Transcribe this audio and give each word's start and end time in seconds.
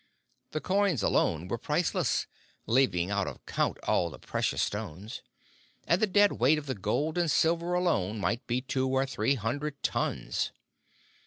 The 0.49 0.61
coins 0.61 1.03
alone 1.03 1.47
were 1.47 1.59
priceless, 1.59 2.25
leaving 2.65 3.11
out 3.11 3.27
of 3.27 3.45
count 3.45 3.77
all 3.83 4.09
the 4.09 4.17
precious 4.17 4.63
stones; 4.63 5.21
and 5.85 6.01
the 6.01 6.07
dead 6.07 6.31
weight 6.39 6.57
of 6.57 6.65
the 6.65 6.73
gold 6.73 7.19
and 7.19 7.29
silver 7.29 7.75
alone 7.75 8.19
might 8.19 8.47
be 8.47 8.61
two 8.61 8.87
or 8.89 9.05
three 9.05 9.35
hundred 9.35 9.83
tons. 9.83 10.53